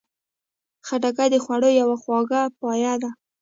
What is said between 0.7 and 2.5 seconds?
خټکی د خوړو یوه خواږه